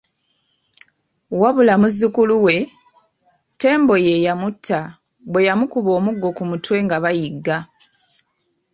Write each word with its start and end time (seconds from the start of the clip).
Wabula 1.41 1.73
muzzukulu 1.81 2.35
we, 2.45 2.55
Ttembo 3.51 3.95
ye 4.05 4.13
yamutta 4.25 4.79
bwe 5.31 5.41
yamukuba 5.47 5.89
omuggo 5.99 6.27
ku 6.37 6.43
mutwe 6.49 6.77
nga 6.85 6.97
bayigga. 7.03 7.57